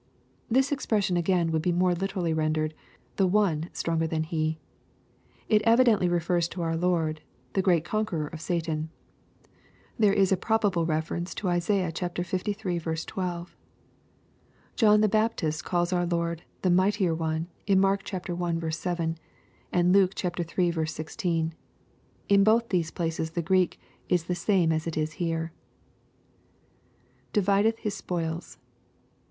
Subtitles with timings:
[0.57, 1.15] ].This expression.
[1.15, 2.73] again would be more literally rendered,"
[3.17, 4.57] the One stronger than he."
[5.47, 7.21] It evidently re fers to our Lord,
[7.53, 8.89] the great conqueror of Satan.
[9.99, 13.05] There is a prob able reference to Isaiah liii.
[13.05, 13.55] 12.
[14.75, 18.69] John the Baptist calls our Lord" the mightier one," in Mark i.
[18.71, 19.19] 7,
[19.71, 20.13] and Luke
[20.57, 20.85] iii.
[20.87, 21.53] 16.
[22.27, 23.79] In both these places the Greek
[24.09, 25.51] is the same as it is here.
[27.33, 28.57] [Divideth his spoils.